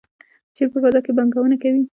چین 0.55 0.67
په 0.71 0.77
فضا 0.83 0.99
کې 1.03 1.11
هم 1.11 1.15
پانګونه 1.17 1.55
کوي. 1.63 1.83